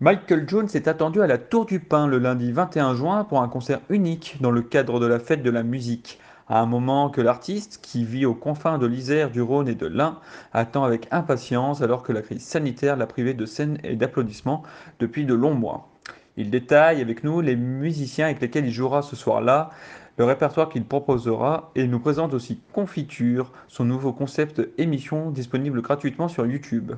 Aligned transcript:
Michael 0.00 0.48
Jones 0.48 0.68
est 0.74 0.88
attendu 0.88 1.22
à 1.22 1.28
la 1.28 1.38
Tour 1.38 1.66
du 1.66 1.78
Pin 1.78 2.08
le 2.08 2.18
lundi 2.18 2.50
21 2.50 2.96
juin 2.96 3.22
pour 3.22 3.42
un 3.42 3.48
concert 3.48 3.80
unique 3.88 4.38
dans 4.40 4.50
le 4.50 4.60
cadre 4.60 4.98
de 4.98 5.06
la 5.06 5.20
fête 5.20 5.44
de 5.44 5.50
la 5.50 5.62
musique. 5.62 6.18
À 6.48 6.60
un 6.60 6.66
moment 6.66 7.10
que 7.10 7.20
l'artiste, 7.20 7.78
qui 7.80 8.04
vit 8.04 8.26
aux 8.26 8.34
confins 8.34 8.78
de 8.78 8.88
l'Isère, 8.88 9.30
du 9.30 9.40
Rhône 9.40 9.68
et 9.68 9.76
de 9.76 9.86
l'Ain, 9.86 10.18
attend 10.52 10.82
avec 10.82 11.06
impatience 11.12 11.80
alors 11.80 12.02
que 12.02 12.12
la 12.12 12.22
crise 12.22 12.42
sanitaire 12.42 12.96
l'a 12.96 13.06
privé 13.06 13.34
de 13.34 13.46
scènes 13.46 13.78
et 13.84 13.94
d'applaudissements 13.94 14.64
depuis 14.98 15.26
de 15.26 15.34
longs 15.34 15.54
mois. 15.54 15.88
Il 16.36 16.50
détaille 16.50 17.00
avec 17.00 17.22
nous 17.22 17.40
les 17.40 17.54
musiciens 17.54 18.26
avec 18.26 18.40
lesquels 18.40 18.66
il 18.66 18.72
jouera 18.72 19.00
ce 19.00 19.14
soir-là, 19.14 19.70
le 20.18 20.24
répertoire 20.24 20.70
qu'il 20.70 20.84
proposera 20.84 21.70
et 21.76 21.86
nous 21.86 22.00
présente 22.00 22.34
aussi 22.34 22.58
Confiture, 22.72 23.52
son 23.68 23.84
nouveau 23.84 24.12
concept 24.12 24.60
émission 24.76 25.30
disponible 25.30 25.82
gratuitement 25.82 26.26
sur 26.26 26.46
YouTube. 26.46 26.94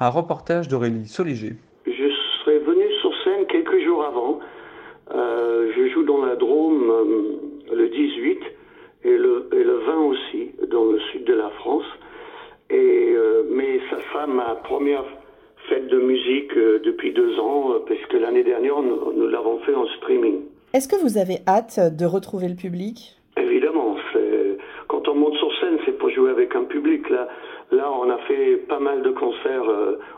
Un 0.00 0.08
reportage 0.08 0.66
d'Aurélie 0.66 1.06
Soléger. 1.06 1.56
Dans 6.06 6.24
la 6.24 6.34
Drôme 6.34 6.90
euh, 6.90 7.74
le 7.76 7.88
18 7.88 8.38
et 9.04 9.16
le, 9.16 9.48
et 9.52 9.62
le 9.62 9.78
20 9.86 9.96
aussi, 10.06 10.50
dans 10.68 10.86
le 10.86 10.98
sud 11.12 11.24
de 11.24 11.34
la 11.34 11.48
France. 11.50 11.84
Et, 12.70 13.12
euh, 13.14 13.44
mais 13.50 13.78
ça 13.88 13.98
sera 14.08 14.26
ma 14.26 14.56
première 14.64 15.04
fête 15.68 15.86
de 15.86 15.98
musique 15.98 16.56
euh, 16.56 16.80
depuis 16.84 17.12
deux 17.12 17.38
ans, 17.38 17.74
parce 17.86 18.00
que 18.08 18.16
l'année 18.16 18.42
dernière, 18.42 18.82
nous, 18.82 19.12
nous 19.12 19.28
l'avons 19.28 19.58
fait 19.60 19.74
en 19.74 19.86
streaming. 19.98 20.40
Est-ce 20.74 20.88
que 20.88 21.00
vous 21.00 21.18
avez 21.18 21.38
hâte 21.46 21.78
de 21.96 22.04
retrouver 22.04 22.48
le 22.48 22.56
public? 22.56 23.16
Évidemment, 23.36 23.96
quand 24.88 25.08
on 25.08 25.14
monte 25.14 25.36
sur 25.36 25.52
scène, 25.60 25.78
c'est 25.84 25.96
pour 25.98 26.10
jouer 26.10 26.30
avec 26.30 26.54
un 26.56 26.64
public. 26.64 27.08
Là, 27.10 27.28
là, 27.70 27.90
on 27.92 28.10
a 28.10 28.18
fait 28.28 28.56
pas 28.68 28.80
mal 28.80 29.02
de 29.02 29.10
concerts 29.10 29.70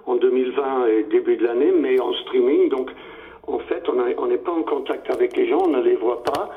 en 0.06 0.16
2020 0.16 0.86
et 0.86 1.02
début 1.04 1.36
de 1.36 1.44
l'année, 1.44 1.72
mais 1.78 2.00
en 2.00 2.12
streaming. 2.14 2.70
Donc, 2.70 2.90
en 3.46 3.58
fait, 3.60 3.82
on 3.88 4.26
n'est 4.26 4.38
pas 4.38 4.52
en 4.52 4.62
contact 4.62 5.10
avec 5.10 5.36
les 5.36 5.48
gens, 5.48 5.62
on 5.66 5.68
ne 5.68 5.82
les 5.82 5.96
voit 5.96 6.22
pas. 6.22 6.50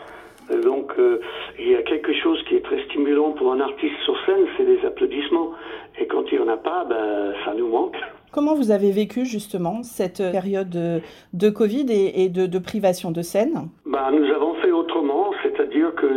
Euh, 0.52 0.62
Donc, 0.62 0.94
euh, 0.98 1.20
il 1.60 1.70
y 1.70 1.76
a 1.76 1.82
quelque 1.84 2.14
chose 2.14 2.42
qui 2.48 2.56
est 2.56 2.62
très 2.64 2.82
stimulant 2.86 3.32
pour 3.32 3.52
un 3.52 3.60
artiste 3.60 3.96
sur 4.06 4.16
scène, 4.26 4.46
c'est 4.56 4.64
les 4.64 4.86
applaudissements. 4.86 5.52
Et 6.00 6.08
quand 6.08 6.24
il 6.32 6.38
n'y 6.40 6.44
en 6.44 6.48
a 6.48 6.58
pas, 6.58 6.86
ben, 6.86 7.34
ça 7.44 7.54
nous 7.54 7.68
manque. 7.68 7.98
Comment 8.32 8.56
vous 8.56 8.72
avez 8.72 8.92
vécu 8.92 9.26
justement 9.26 9.84
cette 9.84 10.22
période 10.32 10.70
de, 10.70 11.02
de 11.34 11.50
Covid 11.50 11.88
et, 11.90 12.24
et 12.24 12.30
de, 12.30 12.46
de 12.46 12.60
privation 12.60 13.12
de 13.12 13.22
scène? 13.22 13.70
Bah, 13.86 14.10
nous 14.12 14.26
avons 14.32 14.54
fait 14.56 14.72
autrement, 14.72 15.32
c'est-à-dire 15.44 15.96
que 15.96 16.08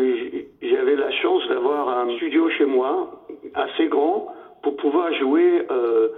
j'avais 0.60 0.96
la 0.96 1.10
chance 1.12 1.42
d'avoir 1.48 1.88
un 1.88 2.14
studio 2.16 2.50
chez 2.50 2.66
moi 2.66 3.22
assez 3.54 3.86
grand 3.88 4.28
pour 4.62 4.76
pouvoir 4.76 5.12
jouer 5.14 5.62
euh, 5.70 6.08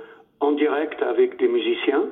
en 0.41 0.53
direct 0.53 1.01
avec 1.03 1.39
des 1.39 1.49
musiciens. 1.49 2.05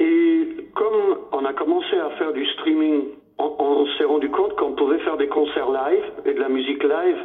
Et 0.00 0.48
comme 0.78 1.18
on 1.32 1.44
a 1.44 1.52
commencé 1.52 1.96
à 1.98 2.10
faire 2.10 2.32
du 2.32 2.46
streaming, 2.46 3.08
on, 3.38 3.86
s'est 3.98 4.04
rendu 4.04 4.30
compte 4.30 4.54
qu'on 4.56 4.72
pouvait 4.72 4.98
faire 5.00 5.16
des 5.16 5.26
concerts 5.26 5.70
live 5.70 6.04
et 6.24 6.32
de 6.34 6.40
la 6.40 6.48
musique 6.48 6.84
live 6.84 7.18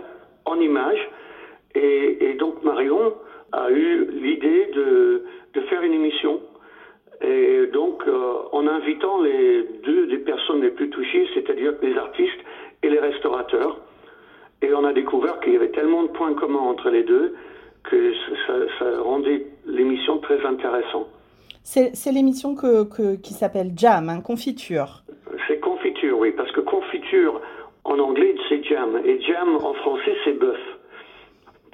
en 0.46 0.60
images. 0.60 1.08
Et, 1.76 2.36
donc 2.40 2.64
Marion 2.64 3.14
a 3.52 3.70
eu 3.70 4.08
l'idée 4.10 4.72
de, 4.74 5.24
de 5.54 5.62
faire 5.62 5.84
une 5.84 5.94
émission 5.94 6.42
et 7.22 7.68
donc, 7.68 8.04
euh, 8.08 8.34
en 8.52 8.68
invitant 8.68 9.22
les 9.22 9.64
deux 9.86 10.08
des 10.08 10.18
personnes 10.18 10.62
les 10.62 10.72
plus 10.72 10.90
touchées, 10.90 11.26
c'est-à-dire 11.34 11.74
les 11.82 11.96
artistes 11.96 12.40
et 12.82 12.90
les 12.90 13.00
restaurateurs, 13.00 13.78
et 14.62 14.74
on 14.74 14.84
a 14.84 14.92
découvert 14.92 15.40
qu'il 15.40 15.54
y 15.54 15.56
avait 15.56 15.70
tellement 15.70 16.04
de 16.04 16.10
points 16.10 16.34
communs 16.34 16.60
entre 16.60 16.90
les 16.90 17.04
deux 17.04 17.34
que 17.84 18.14
ça, 18.48 18.54
ça 18.80 19.02
rendait 19.02 19.46
l'émission 19.66 20.18
très 20.18 20.46
intéressante. 20.46 21.08
C'est 21.64 22.12
l'émission 22.12 22.56
que, 22.56 22.84
que- 22.84 23.16
qui 23.16 23.34
s'appelle 23.34 23.72
Jam, 23.76 24.10
hein, 24.10 24.22
Confiture. 24.22 25.04
C'est 25.48 25.60
confiture, 25.60 26.18
oui, 26.20 26.32
parce 26.36 26.52
que 26.52 26.60
confiture 26.62 27.42
en 27.86 27.98
anglais 28.00 28.36
c'est 28.50 28.64
jam, 28.64 29.02
et 29.04 29.20
jam 29.22 29.56
en 29.58 29.74
français 29.74 30.16
c'est 30.24 30.38
bœuf. 30.40 30.60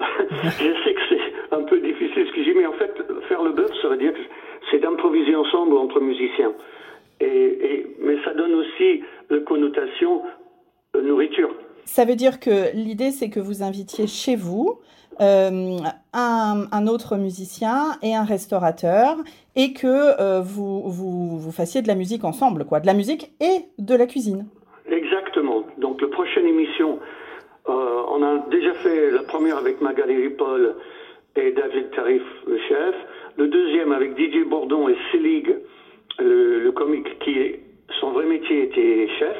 je 0.00 0.84
sais 0.84 0.94
que 0.94 1.00
c'est 1.08 1.54
un 1.56 1.62
peu 1.62 1.78
difficile 1.80 2.26
ce 2.26 2.32
que 2.34 2.42
j'ai, 2.44 2.54
mais 2.54 2.66
en 2.66 2.72
fait, 2.72 2.92
faire 3.28 3.42
le 3.42 3.52
bœuf, 3.52 3.70
ça 3.82 3.88
veut 3.88 3.98
dire 3.98 4.12
que 4.12 4.18
c'est 4.70 4.78
d'improviser 4.78 5.34
ensemble 5.36 5.76
entre 5.76 6.00
musiciens. 6.00 6.52
Et, 7.20 7.26
et- 7.26 7.96
mais 8.00 8.16
ça 8.24 8.32
donne 8.32 8.54
aussi 8.54 9.02
la 9.28 9.40
connotation 9.40 10.22
euh, 10.96 11.02
nourriture. 11.02 11.50
Ça 11.84 12.04
veut 12.04 12.16
dire 12.16 12.40
que 12.40 12.74
l'idée, 12.74 13.10
c'est 13.10 13.28
que 13.30 13.40
vous 13.40 13.62
invitiez 13.62 14.06
chez 14.06 14.36
vous 14.36 14.80
euh, 15.20 15.76
un, 16.14 16.86
autre 16.86 17.16
musicien 17.16 17.98
et 18.02 18.14
un 18.14 18.24
restaurateur 18.24 19.16
et 19.54 19.72
que 19.74 19.86
euh, 19.86 20.40
vous, 20.40 20.88
vous, 20.88 21.52
fassiez 21.52 21.82
de 21.82 21.88
la 21.88 21.94
musique 21.94 22.24
ensemble, 22.24 22.64
quoi, 22.64 22.80
de 22.80 22.86
la 22.86 22.94
musique 22.94 23.32
et 23.40 23.66
de 23.78 23.94
la 23.94 24.06
cuisine. 24.06 24.46
Exactement. 24.90 25.64
Donc, 25.78 26.00
la 26.00 26.08
prochaine 26.08 26.46
émission, 26.46 26.98
euh, 27.68 28.02
on 28.08 28.22
a 28.22 28.38
déjà 28.50 28.72
fait 28.74 29.10
la 29.10 29.22
première 29.22 29.58
avec 29.58 29.80
Magali 29.80 30.16
Ripoll 30.16 30.74
et 31.36 31.52
David 31.52 31.90
Tarif, 31.90 32.22
le 32.46 32.58
chef. 32.68 32.94
Le 33.36 33.48
deuxième 33.48 33.92
avec 33.92 34.14
Didier 34.14 34.44
Bourdon 34.44 34.88
et 34.88 34.96
Selig, 35.12 35.54
le, 36.18 36.60
le 36.60 36.72
comique 36.72 37.18
qui, 37.20 37.38
est, 37.38 37.60
son 38.00 38.12
vrai 38.12 38.26
métier 38.26 38.64
était 38.64 39.08
chef. 39.18 39.36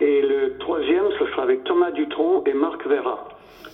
Et 0.00 0.22
le 0.22 0.58
troisième, 0.58 1.04
ce 1.18 1.26
sera 1.26 1.42
avec 1.42 1.62
Thomas 1.64 1.90
Dutronc 1.90 2.42
et 2.46 2.54
Marc 2.54 2.86
Vera. 2.86 3.29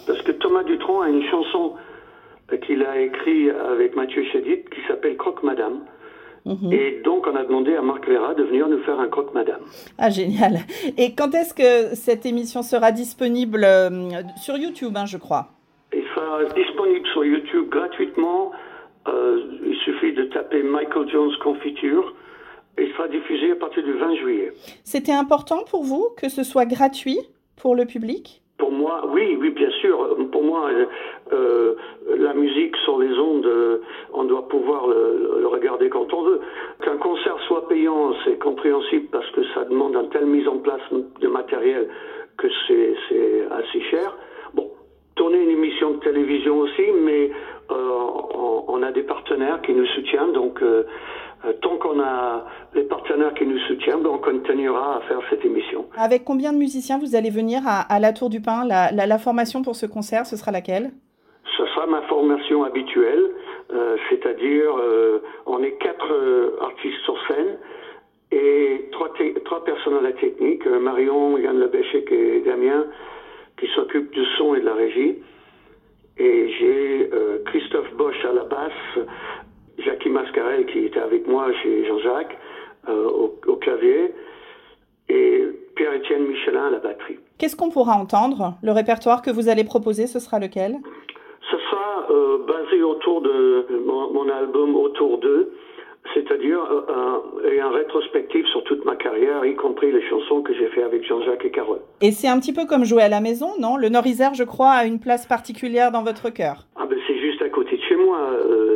Parce 0.07 0.23
que 0.23 0.33
Thomas 0.33 0.63
Dutronc 0.63 1.01
a 1.03 1.09
une 1.09 1.25
chanson 1.31 1.75
qu'il 2.65 2.85
a 2.85 3.01
écrite 3.01 3.51
avec 3.51 3.97
Mathieu 3.97 4.25
Chédid 4.33 4.69
qui 4.69 4.81
s'appelle 4.87 5.17
Croque 5.17 5.43
Madame. 5.43 5.81
Et 6.71 7.01
donc, 7.05 7.27
on 7.27 7.35
a 7.35 7.43
demandé 7.43 7.75
à 7.75 7.83
Marc 7.83 8.09
Vera 8.09 8.35
de 8.35 8.45
venir 8.45 8.69
nous 8.69 8.81
faire 8.85 9.01
un 9.01 9.09
Croque 9.09 9.35
Madame. 9.35 9.63
Ah, 9.99 10.11
génial. 10.11 10.61
Et 10.97 11.13
quand 11.13 11.35
est-ce 11.35 11.53
que 11.53 11.97
cette 11.97 12.25
émission 12.25 12.63
sera 12.63 12.93
disponible 12.93 13.65
euh, 13.65 13.91
sur 14.41 14.57
YouTube, 14.57 14.97
hein, 14.97 15.07
je 15.07 15.17
crois? 15.17 15.49
Il 15.93 16.05
sera 16.15 16.45
disponible 16.55 17.05
sur 17.09 17.25
YouTube 17.25 17.69
gratuitement. 17.69 18.53
Euh, 19.09 19.41
il 19.67 19.77
suffit 19.85 20.13
de 20.13 20.23
taper 20.25 20.63
Michael 20.63 21.09
Jones 21.11 21.33
Confiture. 21.43 22.15
Et 22.79 22.85
il 22.85 22.93
sera 22.93 23.09
diffusé 23.09 23.51
à 23.51 23.57
partir 23.57 23.83
du 23.83 23.95
20 23.95 24.15
juillet. 24.15 24.53
C'était 24.85 25.13
important 25.13 25.65
pour 25.69 25.83
vous 25.83 26.11
que 26.17 26.29
ce 26.29 26.45
soit 26.45 26.67
gratuit 26.67 27.19
pour 27.57 27.75
le 27.75 27.87
public? 27.87 28.43
Moi, 28.77 29.05
oui, 29.13 29.37
oui, 29.41 29.51
bien 29.51 29.71
sûr. 29.81 30.17
Pour 30.31 30.43
moi, 30.43 30.69
euh, 30.71 30.87
euh, 31.33 31.75
la 32.17 32.35
musique 32.35 32.77
sur 32.85 32.99
les 32.99 33.19
ondes, 33.19 33.47
euh, 33.47 33.79
on 34.13 34.25
doit 34.25 34.49
pouvoir 34.49 34.87
le, 34.87 35.47
regarder 35.47 35.89
quand 35.89 36.13
on 36.13 36.23
veut. 36.23 36.41
Qu'un 36.83 36.97
concert 36.97 37.39
soit 37.47 37.69
payant, 37.69 38.13
c'est 38.25 38.39
compréhensible 38.39 39.09
parce 39.11 39.29
que 39.31 39.43
ça 39.55 39.65
demande 39.65 39.97
une 39.97 40.09
telle 40.11 40.27
mise 40.27 40.47
en 40.49 40.59
place 40.59 40.81
de 40.93 41.29
matériel 41.29 41.89
que 42.37 42.49
c'est 42.69 42.95
assez 43.51 43.81
cher. 43.91 44.15
Bon, 44.55 44.71
tourner 45.15 45.43
une 45.43 45.51
émission 45.51 45.93
de 45.93 46.01
télévision 46.01 46.59
aussi, 46.59 46.93
mais 47.03 47.31
on, 47.71 48.83
a 48.83 48.93
des 48.93 49.03
partenaires 49.03 49.63
qui 49.63 49.73
nous 49.73 49.87
soutiennent, 49.87 50.33
donc 50.33 50.63
tant 51.61 51.77
qu'on 51.79 52.01
a 52.01 52.45
les 52.75 52.83
partenaires 52.83 53.35
qui 53.35 53.47
nous 53.47 53.59
soutiennent, 53.69 54.03
ben, 54.03 54.11
on 54.11 54.19
continuera 54.19 54.97
à 54.97 55.01
faire 55.03 55.21
cette 55.31 55.45
émission. 55.45 55.87
Avec 55.97 56.25
combien 56.25 56.53
de 56.53 56.59
musiciens 56.59 56.99
vous 56.99 57.15
allez 57.15 57.31
venir 57.31 57.61
à, 57.67 57.81
à 57.81 57.99
la 58.01 58.13
Tour 58.13 58.31
du 58.31 58.41
Pin? 58.41 58.65
La, 58.67 58.91
la- 58.93 59.07
la 59.07 59.19
formation 59.19 59.63
pour 59.63 59.77
ce 59.77 59.87
concert, 59.87 60.27
ce 60.27 60.37
sera 60.37 60.51
laquelle? 60.51 60.91
Ce 61.57 61.65
sera 61.67 61.87
ma 61.87 62.03
formation 62.03 62.65
habituelle, 62.65 63.25
euh, 63.73 63.97
c'est-à-dire 64.11 64.71
euh, 64.79 65.23
on 65.47 65.63
est 65.63 65.73
quatre 65.79 66.13
euh, 66.13 66.57
artistes 66.61 67.01
sur 67.05 67.17
scène 67.29 67.59
et 68.33 68.91
trois, 68.93 69.65
personnes 69.65 69.97
à 69.99 70.01
la 70.01 70.13
technique, 70.13 70.67
euh, 70.67 70.81
Marion, 70.81 71.39
Yann 71.39 71.59
Lebéchec 71.59 72.11
et 72.11 72.41
Damien, 72.41 72.87
qui 73.59 73.69
s'occupent 73.75 74.11
du 74.11 74.25
son 74.37 74.55
et 74.57 74.61
de 74.61 74.67
la 74.67 74.75
régie. 74.75 75.19
Et 76.19 76.51
j'ai 76.59 77.11
euh, 77.13 77.39
Christophe 77.47 77.93
Bosch 77.95 78.23
à 78.29 78.33
la 78.33 78.45
basse, 78.45 79.07
Jackie 79.79 80.09
Mascarel 80.09 80.67
qui 80.67 80.81
était 80.81 81.01
avec 81.01 81.27
moi 81.27 81.53
chez 81.63 81.87
Jean-Jacques 81.87 82.37
euh, 82.89 83.09
au, 83.09 83.35
au 83.47 83.57
clavier, 83.57 84.13
et 85.09 85.45
Pierre-Étienne 85.77 86.27
Michelin 86.27 86.67
à 86.67 86.71
la 86.71 86.79
batterie. 86.79 87.19
Qu'est-ce 87.39 87.57
qu'on 87.57 87.71
pourra 87.71 87.95
entendre? 87.95 88.55
Le 88.63 88.73
répertoire 88.73 89.23
que 89.23 89.31
vous 89.31 89.49
allez 89.49 89.65
proposer, 89.65 90.07
ce 90.07 90.19
sera 90.19 90.39
lequel? 90.39 90.77
Ce 91.51 91.57
sera 91.57 92.07
euh, 92.11 92.39
basé 92.47 92.83
autour 92.83 93.21
de 93.23 93.67
mon, 93.87 94.13
mon 94.13 94.29
album 94.29 94.75
Autour 94.77 95.19
d'eux 95.19 95.53
c'est-à-dire 96.15 96.59
euh, 96.71 96.83
un, 96.89 97.49
et 97.51 97.61
un 97.61 97.71
rétrospectif 97.71 98.47
sur 98.47 98.65
toute 98.65 98.85
ma 98.85 98.97
carrière, 98.97 99.45
y 99.45 99.55
compris 99.55 99.93
les 99.93 100.03
chansons 100.09 100.43
que 100.43 100.55
j'ai 100.55 100.69
fait 100.69 100.83
avec 100.83 101.05
Jean-Jacques 101.05 101.45
et 101.45 101.51
Carole. 101.51 101.81
Et 102.01 102.13
c'est 102.13 102.29
un 102.29 102.39
petit 102.39 102.53
peu 102.53 102.67
comme 102.67 102.85
jouer 102.85 103.03
à 103.03 103.09
la 103.09 103.21
maison, 103.21 103.49
non? 103.61 103.77
Le 103.77 103.89
Nord-Isère, 103.89 104.35
je 104.35 104.45
crois, 104.45 104.71
a 104.71 104.85
une 104.87 105.01
place 105.01 105.27
particulière 105.27 105.91
dans 105.93 106.03
votre 106.03 106.31
cœur. 106.31 106.67
Ah 106.77 106.87
ben 106.89 106.99
c'est 107.07 107.19
juste 107.19 107.43
à 107.43 107.49
côté 107.49 107.77
de 107.77 107.83
chez 107.83 107.97
moi. 107.97 108.19
Euh, 108.19 108.76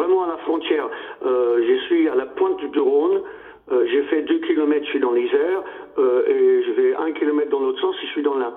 vraiment 0.00 0.24
à 0.24 0.28
la 0.28 0.36
frontière. 0.38 0.88
Euh, 1.24 1.62
je 1.66 1.86
suis 1.86 2.08
à 2.08 2.14
la 2.14 2.26
pointe 2.26 2.64
du 2.64 2.80
Rhône. 2.80 3.22
Euh, 3.70 3.86
j'ai 3.86 4.02
fait 4.04 4.22
deux 4.22 4.40
kilomètres, 4.40 4.84
je 4.86 4.90
suis 4.90 5.00
dans 5.00 5.12
l'Isère, 5.12 5.62
euh, 5.98 6.26
et 6.26 6.64
je 6.64 6.72
vais 6.72 6.94
un 6.96 7.12
kilomètre 7.12 7.50
dans 7.50 7.60
l'autre 7.60 7.80
sens, 7.80 7.94
je 8.02 8.06
suis 8.08 8.22
dans 8.22 8.36
l'Ain. 8.36 8.54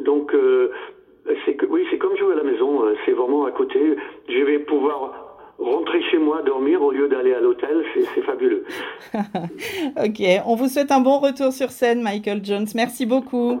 Donc 0.00 0.34
oui, 0.34 1.86
c'est 1.90 1.98
comme 1.98 2.16
jouer 2.16 2.32
à 2.32 2.36
la 2.36 2.44
maison. 2.44 2.82
C'est 3.04 3.12
vraiment 3.12 3.44
à 3.44 3.50
côté. 3.50 3.96
Je 4.28 4.42
vais 4.44 4.58
pouvoir 4.60 5.38
rentrer 5.58 6.02
chez 6.10 6.18
moi, 6.18 6.42
dormir 6.42 6.82
au 6.82 6.90
lieu 6.90 7.08
d'aller 7.08 7.32
à 7.32 7.40
l'hôtel, 7.40 7.84
c'est 7.94 8.22
fabuleux. 8.22 8.64
ok, 9.14 10.20
on 10.46 10.56
vous 10.56 10.68
souhaite 10.68 10.90
un 10.90 11.00
bon 11.00 11.18
retour 11.20 11.52
sur 11.52 11.70
scène, 11.70 12.02
Michael 12.02 12.44
Jones. 12.44 12.66
Merci 12.74 13.06
beaucoup. 13.06 13.60